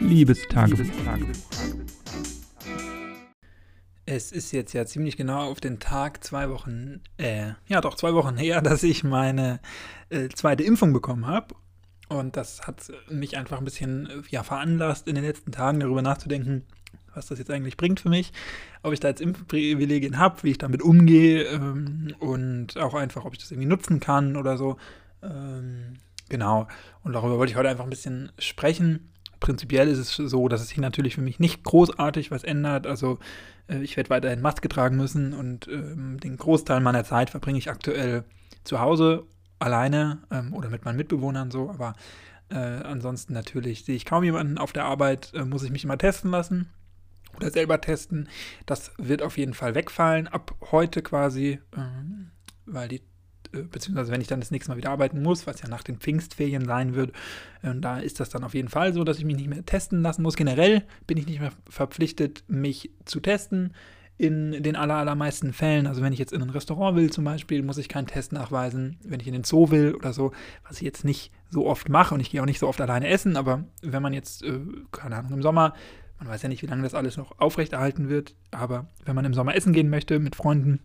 [0.00, 0.86] Liebestagebuch.
[4.06, 8.14] Es ist jetzt ja ziemlich genau auf den Tag zwei Wochen, äh, ja doch zwei
[8.14, 9.60] Wochen her, dass ich meine
[10.08, 11.54] äh, zweite Impfung bekommen habe.
[12.08, 16.02] Und das hat mich einfach ein bisschen äh, ja, veranlasst, in den letzten Tagen darüber
[16.02, 16.64] nachzudenken,
[17.14, 18.32] was das jetzt eigentlich bringt für mich,
[18.82, 23.34] ob ich da jetzt Impfprivilegien habe, wie ich damit umgehe ähm, und auch einfach, ob
[23.34, 24.76] ich das irgendwie nutzen kann oder so.
[25.22, 25.98] Ähm,
[26.28, 26.66] genau.
[27.04, 29.10] Und darüber wollte ich heute einfach ein bisschen sprechen.
[29.40, 32.86] Prinzipiell ist es so, dass es sich natürlich für mich nicht großartig was ändert.
[32.86, 33.18] Also
[33.68, 37.70] äh, ich werde weiterhin Maske tragen müssen und ähm, den Großteil meiner Zeit verbringe ich
[37.70, 38.24] aktuell
[38.64, 39.24] zu Hause
[39.58, 41.70] alleine ähm, oder mit meinen Mitbewohnern so.
[41.70, 41.94] Aber
[42.50, 45.98] äh, ansonsten natürlich sehe ich kaum jemanden auf der Arbeit, äh, muss ich mich immer
[45.98, 46.68] testen lassen
[47.36, 48.28] oder selber testen.
[48.66, 52.30] Das wird auf jeden Fall wegfallen ab heute quasi, ähm,
[52.66, 53.02] weil die
[53.52, 56.64] beziehungsweise wenn ich dann das nächste Mal wieder arbeiten muss, was ja nach den Pfingstferien
[56.64, 57.12] sein wird,
[57.62, 60.02] äh, da ist das dann auf jeden Fall so, dass ich mich nicht mehr testen
[60.02, 60.36] lassen muss.
[60.36, 63.74] Generell bin ich nicht mehr verpflichtet, mich zu testen
[64.16, 65.86] in den allermeisten Fällen.
[65.86, 68.98] Also wenn ich jetzt in ein Restaurant will zum Beispiel, muss ich keinen Test nachweisen.
[69.02, 70.32] Wenn ich in den Zoo will oder so,
[70.68, 73.08] was ich jetzt nicht so oft mache und ich gehe auch nicht so oft alleine
[73.08, 74.60] essen, aber wenn man jetzt, äh,
[74.92, 75.74] keine Ahnung, im Sommer
[76.20, 79.34] man weiß ja nicht, wie lange das alles noch aufrechterhalten wird, aber wenn man im
[79.34, 80.80] Sommer essen gehen möchte mit Freunden,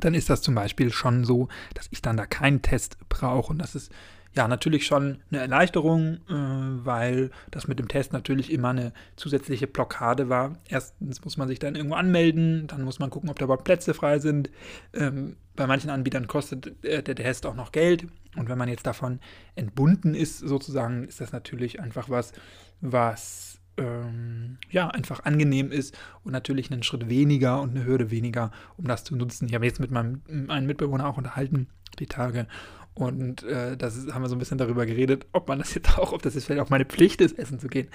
[0.00, 3.52] dann ist das zum Beispiel schon so, dass ich dann da keinen Test brauche.
[3.52, 3.92] Und das ist
[4.34, 9.66] ja natürlich schon eine Erleichterung, äh, weil das mit dem Test natürlich immer eine zusätzliche
[9.66, 10.56] Blockade war.
[10.68, 13.94] Erstens muss man sich dann irgendwo anmelden, dann muss man gucken, ob da überhaupt Plätze
[13.94, 14.50] frei sind.
[14.94, 18.06] Ähm, bei manchen Anbietern kostet der, der Test auch noch Geld.
[18.36, 19.18] Und wenn man jetzt davon
[19.56, 22.32] entbunden ist, sozusagen, ist das natürlich einfach was,
[22.80, 28.50] was ähm, ja, einfach angenehm ist und natürlich einen Schritt weniger und eine Hürde weniger,
[28.76, 29.48] um das zu nutzen.
[29.48, 32.46] Ich habe jetzt mit meinem, meinem Mitbewohner auch unterhalten, die Tage.
[32.94, 36.12] Und äh, das haben wir so ein bisschen darüber geredet, ob man das jetzt auch,
[36.12, 37.88] ob das jetzt vielleicht auch meine Pflicht ist, essen zu gehen.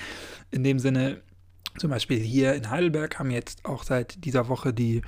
[0.50, 1.22] In dem Sinne,
[1.78, 5.02] zum Beispiel hier in Heidelberg haben jetzt auch seit dieser Woche die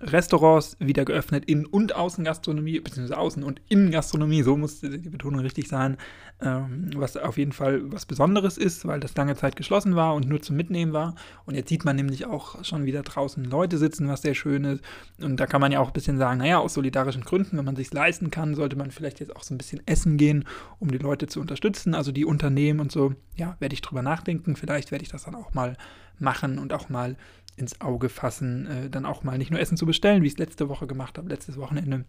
[0.00, 5.68] Restaurants wieder geöffnet, In- und Außengastronomie, beziehungsweise Außen- und Innengastronomie, so muss die Betonung richtig
[5.68, 5.96] sein,
[6.40, 10.28] ähm, was auf jeden Fall was Besonderes ist, weil das lange Zeit geschlossen war und
[10.28, 11.16] nur zum Mitnehmen war.
[11.46, 14.84] Und jetzt sieht man nämlich auch schon wieder draußen Leute sitzen, was sehr schön ist.
[15.20, 17.76] Und da kann man ja auch ein bisschen sagen, naja, aus solidarischen Gründen, wenn man
[17.76, 20.44] sich leisten kann, sollte man vielleicht jetzt auch so ein bisschen essen gehen,
[20.78, 23.14] um die Leute zu unterstützen, also die Unternehmen und so.
[23.36, 24.54] Ja, werde ich drüber nachdenken.
[24.54, 25.76] Vielleicht werde ich das dann auch mal
[26.20, 27.16] machen und auch mal
[27.58, 30.38] ins Auge fassen, äh, dann auch mal nicht nur Essen zu bestellen, wie ich es
[30.38, 32.04] letzte Woche gemacht habe, letztes Wochenende,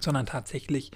[0.00, 0.90] sondern tatsächlich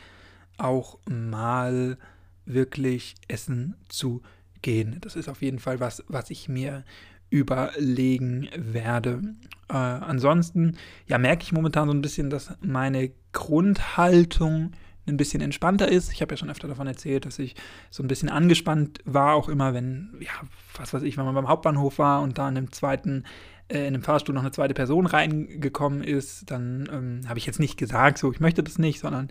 [0.56, 1.98] auch mal
[2.44, 4.22] wirklich essen zu
[4.62, 4.98] gehen.
[5.00, 6.84] Das ist auf jeden Fall was, was ich mir
[7.30, 9.22] überlegen werde.
[9.68, 10.76] Äh, ansonsten,
[11.06, 14.72] ja, merke ich momentan so ein bisschen, dass meine Grundhaltung
[15.06, 16.12] ein bisschen entspannter ist.
[16.12, 17.54] Ich habe ja schon öfter davon erzählt, dass ich
[17.90, 20.30] so ein bisschen angespannt war, auch immer, wenn, ja,
[20.76, 23.24] was weiß ich, wenn man beim Hauptbahnhof war und da in einem zweiten
[23.68, 27.60] äh, in dem Fahrstuhl noch eine zweite Person reingekommen ist, dann ähm, habe ich jetzt
[27.60, 29.28] nicht gesagt, so ich möchte das nicht, sondern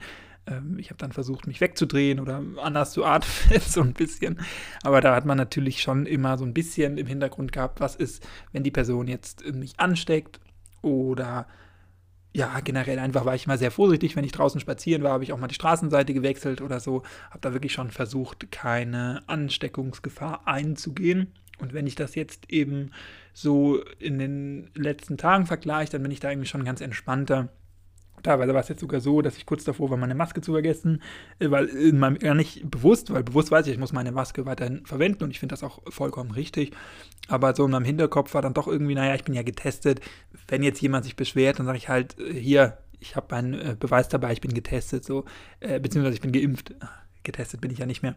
[0.47, 4.39] ähm, ich habe dann versucht, mich wegzudrehen oder anders zu atmen, so ein bisschen.
[4.83, 8.27] Aber da hat man natürlich schon immer so ein bisschen im Hintergrund gehabt, was ist,
[8.51, 10.39] wenn die Person jetzt äh, mich ansteckt
[10.81, 11.47] oder
[12.33, 14.15] ja, generell einfach war ich immer sehr vorsichtig.
[14.15, 17.01] Wenn ich draußen spazieren war, habe ich auch mal die Straßenseite gewechselt oder so.
[17.31, 21.33] Habe da wirklich schon versucht, keine Ansteckungsgefahr einzugehen.
[21.59, 22.91] Und wenn ich das jetzt eben
[23.33, 27.49] so in den letzten Tagen vergleiche, dann bin ich da irgendwie schon ganz entspannter.
[28.23, 31.01] Teilweise war es jetzt sogar so, dass ich kurz davor war, meine Maske zu vergessen,
[31.39, 34.45] äh, weil in meinem, gar nicht bewusst, weil bewusst weiß ich, ich muss meine Maske
[34.45, 36.71] weiterhin verwenden und ich finde das auch vollkommen richtig.
[37.27, 40.01] Aber so in meinem Hinterkopf war dann doch irgendwie, naja, ich bin ja getestet.
[40.47, 43.75] Wenn jetzt jemand sich beschwert, dann sage ich halt, äh, hier, ich habe meinen äh,
[43.79, 45.25] Beweis dabei, ich bin getestet, so,
[45.59, 46.73] äh, beziehungsweise ich bin geimpft
[47.27, 48.15] getestet bin ich ja nicht mehr.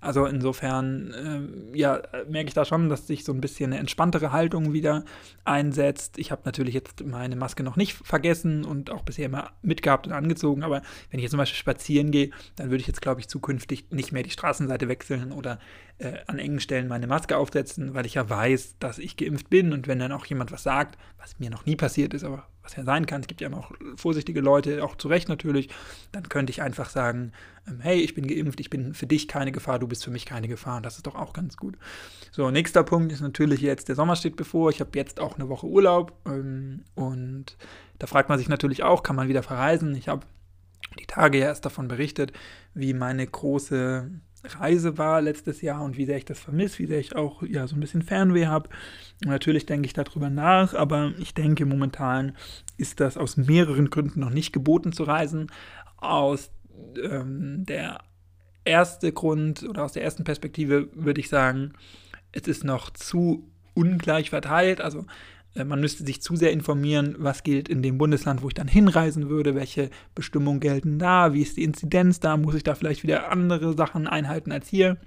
[0.00, 4.32] Also insofern, äh, ja, merke ich da schon, dass sich so ein bisschen eine entspanntere
[4.32, 5.04] Haltung wieder
[5.44, 6.18] einsetzt.
[6.18, 10.12] Ich habe natürlich jetzt meine Maske noch nicht vergessen und auch bisher immer mitgehabt und
[10.12, 13.28] angezogen, aber wenn ich jetzt zum Beispiel spazieren gehe, dann würde ich jetzt, glaube ich,
[13.28, 15.58] zukünftig nicht mehr die Straßenseite wechseln oder
[15.98, 19.72] äh, an engen Stellen meine Maske aufsetzen, weil ich ja weiß, dass ich geimpft bin
[19.72, 22.76] und wenn dann auch jemand was sagt, was mir noch nie passiert ist, aber was
[22.76, 25.70] ja sein kann, es gibt ja immer auch vorsichtige Leute, auch zu Recht natürlich,
[26.12, 27.32] dann könnte ich einfach sagen,
[27.66, 30.26] ähm, hey, ich bin geimpft, ich bin für dich keine Gefahr, du bist für mich
[30.26, 31.76] keine Gefahr und das ist doch auch ganz gut.
[32.30, 35.48] So, nächster Punkt ist natürlich jetzt, der Sommer steht bevor, ich habe jetzt auch eine
[35.48, 37.56] Woche Urlaub ähm, und
[37.98, 39.94] da fragt man sich natürlich auch, kann man wieder verreisen?
[39.94, 40.26] Ich habe
[40.98, 42.32] die Tage ja erst davon berichtet,
[42.74, 44.10] wie meine große
[44.44, 47.66] Reise war letztes Jahr und wie sehr ich das vermisse, wie sehr ich auch ja
[47.66, 48.70] so ein bisschen Fernweh habe.
[49.24, 52.36] Natürlich denke ich darüber nach, aber ich denke momentan
[52.76, 55.50] ist das aus mehreren Gründen noch nicht geboten zu reisen.
[55.96, 56.50] Aus
[57.02, 57.98] ähm, der
[58.68, 61.72] erste Grund oder aus der ersten Perspektive würde ich sagen,
[62.32, 64.80] es ist noch zu ungleich verteilt.
[64.80, 65.06] Also
[65.54, 68.68] äh, man müsste sich zu sehr informieren, was gilt in dem Bundesland, wo ich dann
[68.68, 73.02] hinreisen würde, welche Bestimmungen gelten da, wie ist die Inzidenz da, muss ich da vielleicht
[73.02, 74.98] wieder andere Sachen einhalten als hier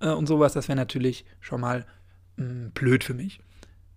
[0.00, 0.52] äh, und sowas.
[0.52, 1.86] Das wäre natürlich schon mal
[2.36, 3.40] mh, hm, blöd für mich.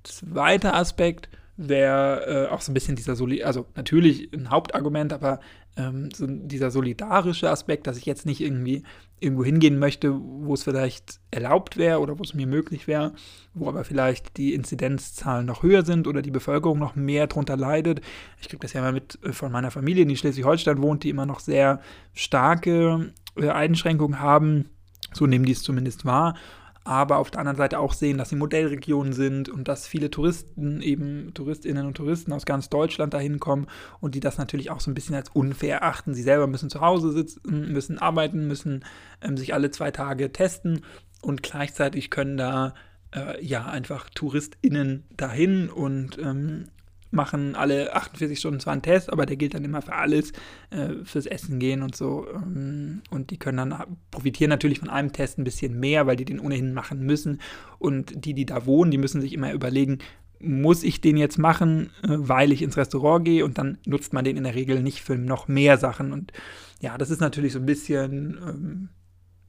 [0.03, 1.29] Zweiter Aspekt
[1.69, 5.39] wäre äh, auch so ein bisschen dieser, Soli also natürlich ein Hauptargument, aber
[5.77, 8.83] ähm, so dieser solidarische Aspekt, dass ich jetzt nicht irgendwie
[9.19, 13.13] irgendwo hingehen möchte, wo es vielleicht erlaubt wäre oder wo es mir möglich wäre,
[13.53, 18.01] wo aber vielleicht die Inzidenzzahlen noch höher sind oder die Bevölkerung noch mehr darunter leidet.
[18.41, 21.09] Ich kriege das ja mal mit äh, von meiner Familie, die in Schleswig-Holstein wohnt, die
[21.09, 21.79] immer noch sehr
[22.13, 24.69] starke äh, Einschränkungen haben.
[25.13, 26.35] So nehmen die es zumindest wahr
[26.83, 30.81] aber auf der anderen Seite auch sehen, dass sie Modellregionen sind und dass viele Touristen,
[30.81, 33.67] eben Touristinnen und Touristen aus ganz Deutschland dahin kommen
[33.99, 36.13] und die das natürlich auch so ein bisschen als unfair erachten.
[36.15, 38.83] Sie selber müssen zu Hause sitzen, müssen arbeiten, müssen
[39.21, 40.81] ähm, sich alle zwei Tage testen
[41.21, 42.73] und gleichzeitig können da
[43.13, 46.69] äh, ja einfach TouristInnen dahin und ähm,
[47.11, 50.31] machen alle 48 Stunden zwar einen Test, aber der gilt dann immer für alles,
[50.69, 52.27] äh, fürs Essen gehen und so.
[52.33, 56.25] Ähm, und die können dann profitieren natürlich von einem Test ein bisschen mehr, weil die
[56.25, 57.41] den ohnehin machen müssen.
[57.79, 59.99] Und die, die da wohnen, die müssen sich immer überlegen,
[60.39, 64.25] muss ich den jetzt machen, äh, weil ich ins Restaurant gehe und dann nutzt man
[64.25, 66.11] den in der Regel nicht für noch mehr Sachen.
[66.13, 66.31] Und
[66.79, 68.89] ja, das ist natürlich so ein bisschen, ähm,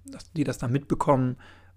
[0.07, 1.37] dass die das dann mitbekommen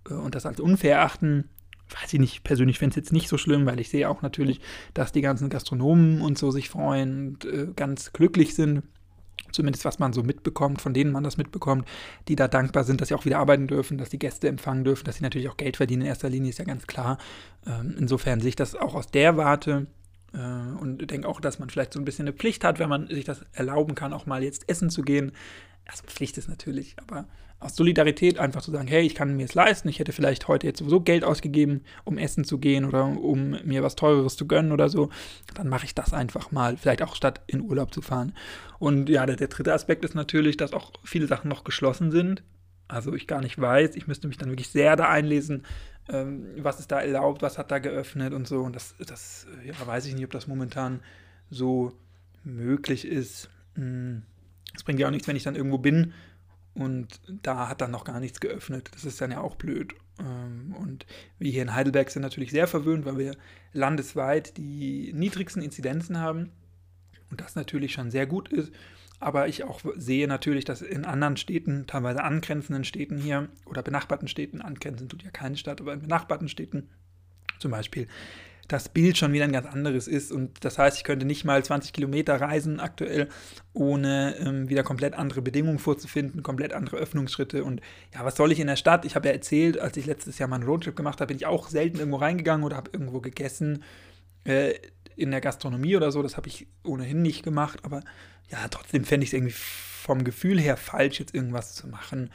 [0.10, 1.50] äh, und das als unfair achten
[1.90, 4.60] weiß ich nicht, persönlich fände es jetzt nicht so schlimm, weil ich sehe auch natürlich,
[4.94, 8.84] dass die ganzen Gastronomen und so sich freuen und äh, ganz glücklich sind.
[9.52, 11.88] Zumindest was man so mitbekommt, von denen man das mitbekommt,
[12.28, 15.06] die da dankbar sind, dass sie auch wieder arbeiten dürfen, dass die Gäste empfangen dürfen,
[15.06, 17.18] dass sie natürlich auch Geld verdienen in erster Linie, ist ja ganz klar.
[17.66, 19.88] Ähm, insofern sehe ich das auch aus der Warte
[20.34, 23.24] und denke auch, dass man vielleicht so ein bisschen eine Pflicht hat, wenn man sich
[23.24, 25.32] das erlauben kann, auch mal jetzt essen zu gehen
[25.86, 27.28] also Pflicht ist natürlich, aber
[27.60, 30.68] aus Solidarität einfach zu sagen, hey, ich kann mir es leisten, ich hätte vielleicht heute
[30.68, 34.72] jetzt sowieso Geld ausgegeben, um essen zu gehen oder um mir was Teureres zu gönnen
[34.72, 35.10] oder so,
[35.54, 38.34] dann mache ich das einfach mal, vielleicht auch statt in Urlaub zu fahren.
[38.78, 42.44] Und ja, der, der dritte Aspekt ist natürlich, dass auch viele Sachen noch geschlossen sind.
[42.88, 45.64] Also ich gar nicht weiß, ich müsste mich dann wirklich sehr da einlesen,
[46.10, 48.62] ähm, was ist da erlaubt, was hat da geöffnet und so.
[48.62, 51.02] Und das, das ja, weiß ich nicht, ob das momentan
[51.50, 51.94] so
[52.44, 53.50] möglich ist.
[53.76, 54.24] Hm
[54.76, 56.14] es bringt ja auch nichts, wenn ich dann irgendwo bin
[56.74, 58.90] und da hat dann noch gar nichts geöffnet.
[58.94, 59.96] Das ist dann ja auch blöd.
[60.20, 61.06] Ähm, und
[61.40, 63.36] wir hier in Heidelberg sind natürlich sehr verwöhnt, weil wir
[63.74, 66.52] landesweit die niedrigsten Inzidenzen haben
[67.32, 68.72] und das natürlich schon sehr gut ist.
[69.20, 74.28] Aber ich auch sehe natürlich, dass in anderen Städten, teilweise angrenzenden Städten hier oder benachbarten
[74.28, 76.90] Städten, angrenzen tut ja keine Stadt, aber in benachbarten Städten
[77.60, 78.08] zum Beispiel,
[78.68, 80.32] das Bild schon wieder ein ganz anderes ist.
[80.32, 83.30] Und das heißt, ich könnte nicht mal 20 Kilometer reisen aktuell,
[83.74, 87.64] ohne ähm, wieder komplett andere Bedingungen vorzufinden, komplett andere Öffnungsschritte.
[87.64, 87.82] Und
[88.14, 89.06] ja, was soll ich in der Stadt?
[89.06, 91.46] Ich habe ja erzählt, als ich letztes Jahr mal einen Roadtrip gemacht habe, bin ich
[91.46, 93.84] auch selten irgendwo reingegangen oder habe irgendwo gegessen.
[94.46, 94.74] Äh,
[95.16, 98.02] in der Gastronomie oder so, das habe ich ohnehin nicht gemacht, aber
[98.50, 102.30] ja, trotzdem fände ich es irgendwie vom Gefühl her falsch, jetzt irgendwas zu machen,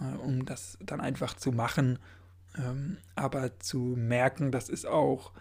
[0.00, 1.98] äh, um das dann einfach zu machen.
[2.56, 5.32] Ähm, aber zu merken, das ist auch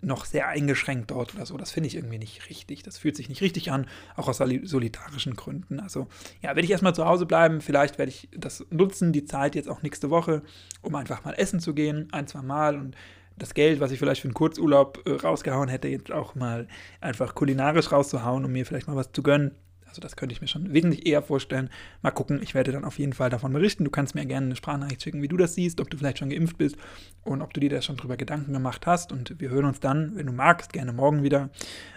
[0.00, 1.56] noch sehr eingeschränkt dort oder so.
[1.56, 2.82] Das finde ich irgendwie nicht richtig.
[2.82, 3.86] Das fühlt sich nicht richtig an,
[4.16, 5.80] auch aus solidarischen Gründen.
[5.80, 6.08] Also
[6.42, 7.60] ja, werde ich erstmal zu Hause bleiben.
[7.60, 10.42] Vielleicht werde ich das nutzen, die Zeit jetzt auch nächste Woche,
[10.82, 12.96] um einfach mal essen zu gehen, ein, zwei Mal und
[13.36, 16.68] das Geld, was ich vielleicht für einen Kurzurlaub äh, rausgehauen hätte, jetzt auch mal
[17.00, 19.52] einfach kulinarisch rauszuhauen, um mir vielleicht mal was zu gönnen.
[19.94, 21.70] Also das könnte ich mir schon wesentlich eher vorstellen.
[22.02, 23.84] Mal gucken, ich werde dann auf jeden Fall davon berichten.
[23.84, 26.30] Du kannst mir gerne eine Sprachnachricht schicken, wie du das siehst, ob du vielleicht schon
[26.30, 26.76] geimpft bist
[27.22, 29.12] und ob du dir da schon drüber Gedanken gemacht hast.
[29.12, 31.50] Und wir hören uns dann, wenn du magst, gerne morgen wieder.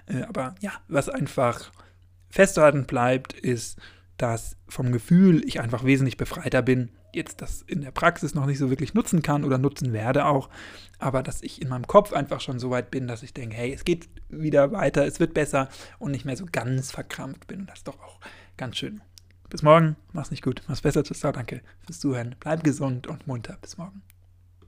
[0.05, 1.71] Äh, aber ja, was einfach
[2.29, 3.79] festzuhalten bleibt, ist,
[4.17, 8.57] dass vom Gefühl ich einfach wesentlich befreiter bin, jetzt das in der Praxis noch nicht
[8.57, 10.49] so wirklich nutzen kann oder nutzen werde auch,
[10.99, 13.73] aber dass ich in meinem Kopf einfach schon so weit bin, dass ich denke, hey,
[13.73, 17.61] es geht wieder weiter, es wird besser und nicht mehr so ganz verkrampft bin.
[17.61, 18.19] Und das ist doch auch
[18.57, 19.01] ganz schön.
[19.49, 23.57] Bis morgen, mach's nicht gut, mach's besser, ciao, danke fürs Zuhören, bleib gesund und munter,
[23.61, 24.01] bis morgen.